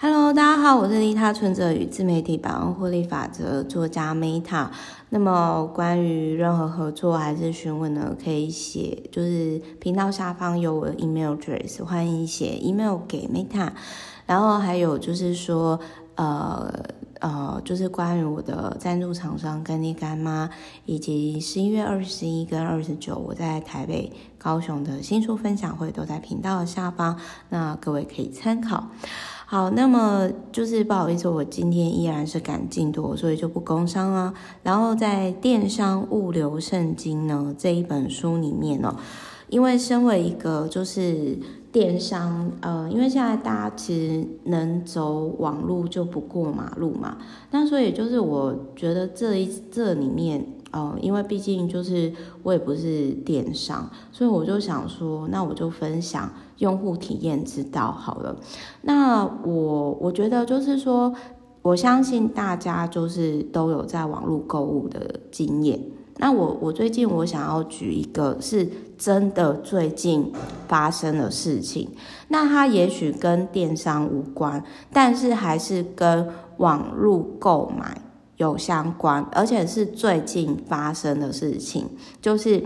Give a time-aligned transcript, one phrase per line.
[0.00, 4.68] Hello，大家好，我是利他存者与自媒体百万获利法则作家 Meta。
[5.08, 13.72] 那么关于任何合作还是询问呢，可以写，就是频道下方有我的 email address，欢迎写 email 给 Meta。
[14.24, 15.80] 然后还有就是说，
[16.14, 16.72] 呃
[17.18, 20.48] 呃，就是关于我的赞助厂商干爹干妈，
[20.84, 27.18] 以及十一月二十一跟二十九我在台北、高雄的新书分享会，都在频道的下方，
[27.48, 28.90] 那各位可以参考。
[29.50, 34.34] 好，那么就是不好意思，我今天依然是赶进度，所以就不工商啊。
[34.62, 38.94] 然后在《电商物流圣经》呢这一本书里面呢，
[39.48, 41.38] 因为身为一个就是
[41.72, 47.16] 电商，呃，因为现在大家其实能走网路就不过马路嘛，
[47.50, 50.44] 那所以就是我觉得这一这里面。
[50.70, 58.36] 哦、因为毕竟就是我也不是电商，所以我就想说，那我就分享用户体验之道好了。
[58.82, 61.14] 那我我觉得就是说，
[61.62, 65.80] 我相信大家就是都有在网络购物的经验。
[66.20, 70.32] 那我我最近我想要举一个是真的最近
[70.66, 71.88] 发生的事情，
[72.26, 74.62] 那它也许跟电商无关，
[74.92, 78.02] 但是还是跟网络购买。
[78.38, 81.86] 有相关，而且是最近发生的事情，
[82.20, 82.64] 就是，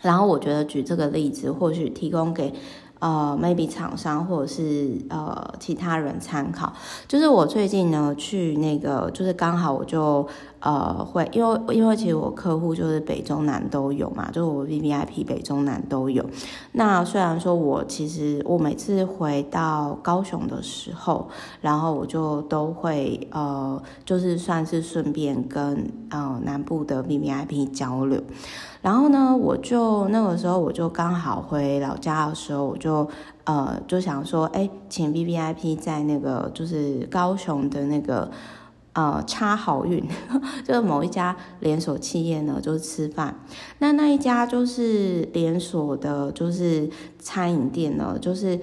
[0.00, 2.54] 然后我觉得举这个例子，或许提供给。
[3.00, 6.72] 呃，maybe 厂商或者是呃其他人参考。
[7.06, 10.26] 就是我最近呢去那个，就是刚好我就
[10.64, 16.24] 呃会，因为因为其实我客户就是北中南都有嘛，就是我 VVIP 北中南都有。
[16.72, 21.28] 那虽然说我其实我每次回到高雄的时候，
[21.60, 28.18] 然后我就都会呃，就是算是顺便跟呃南部的 VVIP 交流。
[28.80, 33.06] 然后呢，我就那个时候我就刚好回老家的时候，我就
[33.44, 38.30] 呃就想说，哎，请 VVIP 在那个就是高雄的那个
[38.94, 40.02] 呃差好运，
[40.66, 43.38] 就是某一家连锁企业呢，就是吃饭。
[43.78, 48.58] 那那一家就是连锁的，就是餐饮店呢，就是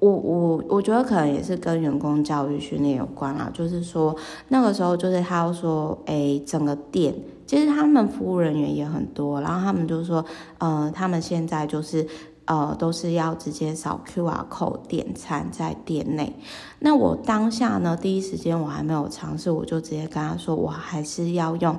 [0.00, 3.50] 我我我觉得可能也是跟员工教育训练有关啦。
[3.52, 4.16] 就是说
[4.48, 7.14] 那个时候就是他要说，哎，整个店。
[7.44, 10.24] 其实他们服务人员也很多，然后他们就说，
[10.56, 12.06] 呃，他们现在就是，
[12.44, 16.34] 呃，都是要直接扫 QR code 点餐在店内。
[16.80, 21.78] 那我当下呢，第一时间我还没有尝试，我就直接跟他说，我还是要用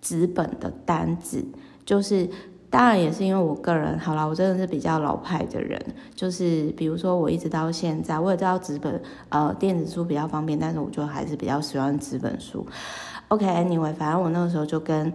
[0.00, 1.44] 纸本的单子。
[1.84, 2.28] 就是
[2.70, 5.80] 当然也是因为我个人，好啦，我真的是比较老派的人，
[6.14, 9.00] 就是比如说我一直到现在，我也知道纸本
[9.30, 12.66] 呃电子书比较方便，但是我就还是比较喜欢纸本书。
[13.28, 15.12] OK，Anyway，反正我那个时候就跟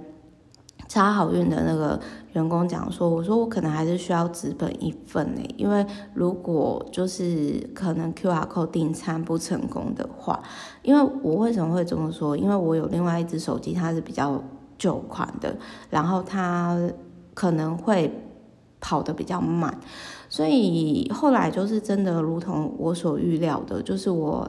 [0.93, 1.99] 插好运的那个
[2.33, 5.83] 员工讲说，我说我可能还是需要纸本一份诶，因为
[6.13, 10.39] 如果就是可能 QR code 订餐不成功的话，
[10.83, 12.37] 因为我为什么会这么说？
[12.37, 14.39] 因为我有另外一只手机，它是比较
[14.77, 15.57] 旧款的，
[15.89, 16.79] 然后它
[17.33, 18.13] 可能会
[18.79, 19.75] 跑得比较慢，
[20.29, 24.47] 所以后来就是真的如同我所预料的，就是我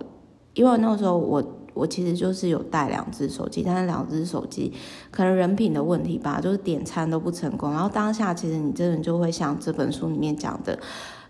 [0.52, 1.42] 因为那个时候我。
[1.74, 4.72] 我其实就是有带两只手机，但是两只手机
[5.10, 7.70] 可能人品的问题吧，就是点餐都不成功。
[7.72, 10.78] 然后当下其实你真的就会像这本书里面讲的，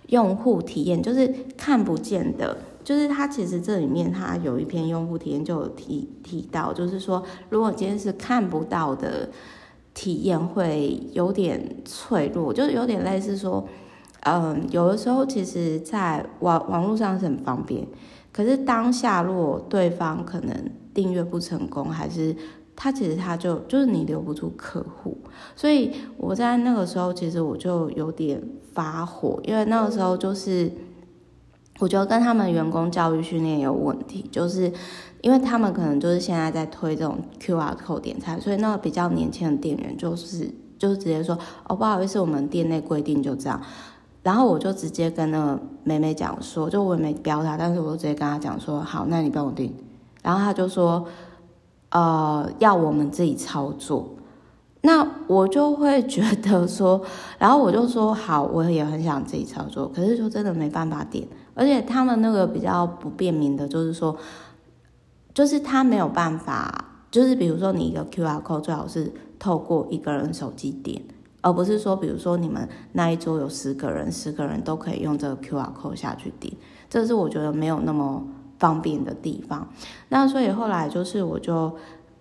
[0.09, 9.31] 用户体验就是看不见的，就是它其实这里面它有一篇用户体验就有提提到，就是说如果今天是看不到的
[9.95, 13.67] 体验，会有点脆弱，就是有点类似说，
[14.25, 17.87] 嗯，有的时候其实在网网络上是很方便。
[18.37, 22.35] 可是当下，如果对方可能订阅不成功，还是
[22.75, 25.17] 他其实他就就是你留不住客户，
[25.55, 30.69] 所以我在那个时候其实我就有点发火，因为那个时候就是
[31.79, 34.73] 我觉得跟他们员工教育训练有问题，就是
[35.21, 43.63] 因为他们可能就是现在在推这种 QR code 点餐，所以那个比较年轻的店员就是就直接说哦，不好意思，我们店内规定就这样。
[44.25, 49.73] 然后我就直接跟那个妹妹讲说，就我也没标她，但是我就直接跟她讲说，好，那你帮我订。
[50.23, 51.07] 然后她就说，
[51.91, 54.09] 呃，要我们自己操作。
[54.81, 57.01] 那我就会觉得说，
[57.39, 61.29] 然后我就说好，我也很想自己操作，可是就真的没办法点。
[61.55, 64.17] 而且他们那个比较不便民的，就是说，
[65.33, 71.03] 就是他没有办法，就是比如说你一个 QR code 最好是透过一个人手机点。
[71.45, 76.51] 而不是说，比如说你们那一桌有十个人，十个人都可以用这个 QR code 下去点，
[76.89, 78.27] 这是我觉得没有那么
[78.59, 79.69] 方便的地方。
[80.09, 81.71] 那所以后来就是，我就，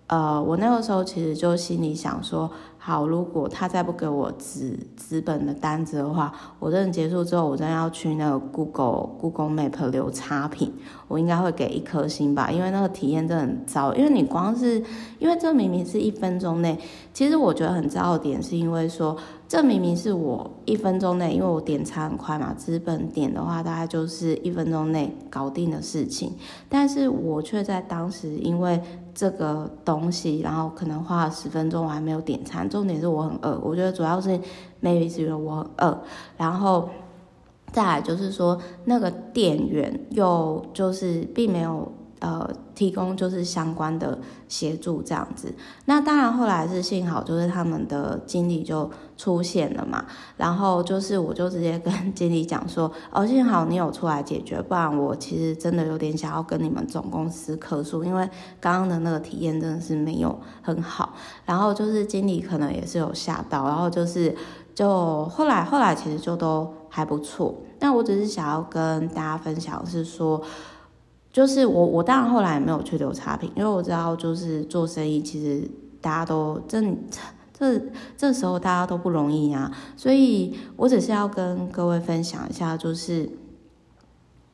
[0.06, 10.70] 呃，我那个时候其实就心里想说，好，如果他再不给我资资本的单子的话，我真的结束之后，我真要去那个 Google Google Map 留差评，
[11.08, 13.94] 我应该会给一颗星吧，因为那个体验真的很糟。
[13.94, 14.82] 因为你光是，
[15.18, 16.78] 因为这明明是一分钟内，
[17.14, 19.16] 其实我觉得很糟的点是因为说，
[19.48, 26.34] 这明明是我一分钟内，因为我点餐很快嘛，资本点的话大概就是一分钟内搞定的事情，
[26.68, 28.78] 但是我却在当时因为。
[29.14, 32.68] 这个东西，然后可能花了十分钟，我还没有点餐。
[32.68, 34.30] 重点是我很饿，我觉得主要是
[34.82, 35.98] maybe 是因为我很饿，
[36.36, 36.88] 然后
[37.72, 41.90] 再来就是说那个店员又就是并没有。
[42.24, 44.18] 呃，提供就是相关的
[44.48, 45.54] 协助这样子。
[45.84, 50.02] 那当然后来是幸好就是他们的经理就出现了嘛，
[50.38, 58.26] 然后就是我就直接跟经理讲说，哦，幸好你有出来解决，不然我其实真的有点想要跟你们总公司客诉，因为
[58.58, 61.12] 刚刚的那个体验真的是没有很好。
[61.44, 64.34] 然后就是经理可能也是有吓到，然后就是
[64.74, 67.54] 就后来后来其实就都还不错。
[67.80, 70.40] 那我只是想要跟大家分享是说。
[71.34, 75.68] 就是我，我当然后来也没有去留差评，因为我知道，就是做生意，其实
[76.00, 76.80] 大家都这
[77.52, 77.82] 这
[78.16, 83.28] 这时候大家都不容易啊，所以我只是要跟各位分享一下，就是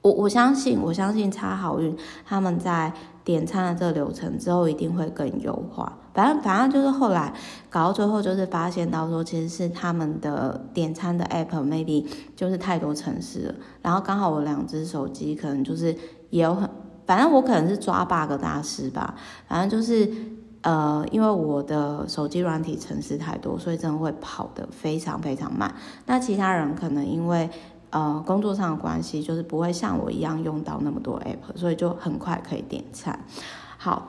[0.01, 1.95] 我我相信，我相信差好运
[2.25, 2.91] 他们在
[3.25, 5.99] 点餐的这个流程之后一定会更优化。
[6.15, 7.35] 反正反正就是后来
[7.69, 15.95] 搞到最后，就是发现到说，其实是他们的点餐的 app maybe 就是太多城市了，然后刚好我两只手机可能就是。
[16.31, 16.69] 也有很，
[17.07, 19.15] 反正我可能是抓 bug 大师吧。
[19.47, 20.09] 反正就是，
[20.63, 25.75] 呃，因为我的手机软体程式太多，所以真的会跑得非常非常慢。
[26.07, 27.51] 那其他人可能因为
[27.91, 33.19] 呃工作上的关系，就是不会像我一样用到那么多 app，所以就很快可以点餐。
[33.77, 34.09] 好，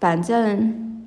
[0.00, 1.04] 反正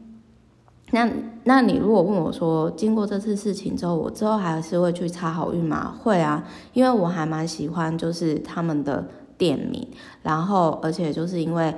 [0.92, 1.10] 那
[1.46, 5.96] 那你如果问我说，经过这次事情之后，我之后还是会去插好运吗？
[6.04, 6.44] 会啊，
[6.74, 9.08] 因为我还蛮喜欢就是他们的。
[9.42, 9.88] 店名，
[10.22, 11.74] 然后而且就是因为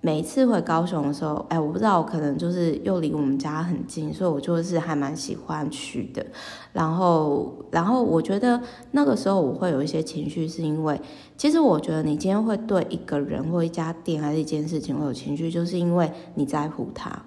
[0.00, 6.26] 每一次回高雄的时候，哎，我不知道，可能就是又离我们家很近，所以我就是还蛮喜欢去的。
[6.72, 11.00] 然后，然后我觉得那个时候我会有一些情绪，是因为
[11.36, 17.24] 其实我觉得你今天会对一个人或一家店还是一件事情会有情绪，就是因为你在乎他，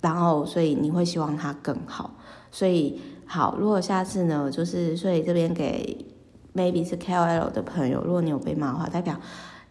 [0.00, 2.14] 然后所以你会希望他更好。
[2.50, 6.06] 所以好，如果下次呢，就是所以这边给。
[6.58, 9.14] Maybe 是 KOL 的朋友，如果你有被骂的话，代表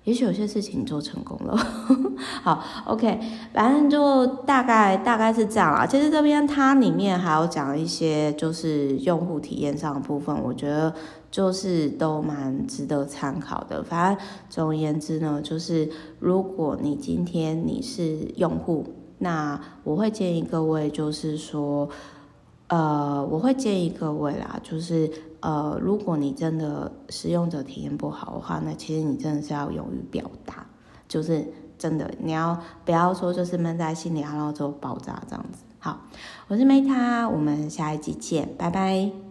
[0.05, 1.57] 也许有些事情你做成功了。
[2.41, 3.19] 好，OK，
[3.53, 5.85] 反正就大概大概是这样啦。
[5.85, 10.93] 其实这边它里面还有讲一些就是用户体验上的部分，我觉得
[11.29, 13.83] 就是都蛮值得参考的。
[13.83, 15.89] 反正总而言之呢，就是
[16.19, 18.85] 如果你今天你是用户，
[19.17, 21.89] 那我会建议各位就是说。
[22.67, 25.09] 呃，我会建议各位啦，就是
[25.39, 30.65] 呃，如果你真的使用者体验不好的话，那其实你真的是要勇于表达，
[31.07, 31.45] 就是
[31.77, 35.59] 真的你要不要说就是闷在心里，然后就爆炸这样子。
[35.79, 36.01] 好，
[36.47, 39.26] 我是 Meta，我们下一集见，拜拜。